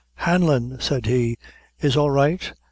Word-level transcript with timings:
"Hanlon," 0.15 0.79
said 0.79 1.05
he, 1.05 1.37
"is 1.79 1.95
all 1.95 2.09
right? 2.09 2.53